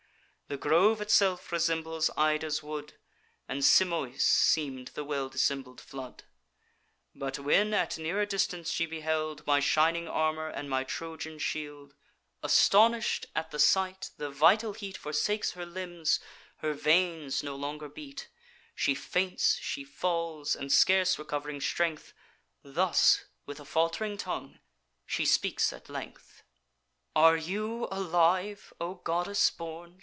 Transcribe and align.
The 0.47 0.57
grove 0.57 0.99
itself 0.99 1.49
resembles 1.53 2.09
Ida's 2.17 2.61
wood; 2.61 2.95
And 3.47 3.61
Simois 3.63 4.19
seem'd 4.21 4.89
the 4.89 5.05
well 5.05 5.29
dissembled 5.29 5.79
flood. 5.79 6.25
But 7.15 7.39
when 7.39 7.73
at 7.73 7.97
nearer 7.97 8.25
distance 8.25 8.69
she 8.69 8.85
beheld 8.85 9.47
My 9.47 9.61
shining 9.61 10.09
armour 10.09 10.49
and 10.49 10.69
my 10.69 10.83
Trojan 10.83 11.39
shield, 11.39 11.93
Astonish'd 12.43 13.27
at 13.33 13.51
the 13.51 13.59
sight, 13.59 14.09
the 14.17 14.29
vital 14.29 14.73
heat 14.73 14.97
Forsakes 14.97 15.51
her 15.51 15.65
limbs; 15.65 16.19
her 16.57 16.73
veins 16.73 17.41
no 17.43 17.55
longer 17.55 17.87
beat: 17.87 18.27
She 18.75 18.93
faints, 18.93 19.57
she 19.61 19.85
falls, 19.85 20.53
and 20.53 20.69
scarce 20.69 21.15
recov'ring 21.15 21.61
strength, 21.61 22.11
Thus, 22.61 23.23
with 23.45 23.61
a 23.61 23.63
falt'ring 23.65 24.17
tongue, 24.17 24.59
she 25.05 25.23
speaks 25.23 25.71
at 25.71 25.87
length: 25.87 26.43
"'Are 27.15 27.37
you 27.37 27.87
alive, 27.89 28.73
O 28.81 28.95
goddess 28.95 29.49
born? 29.49 29.99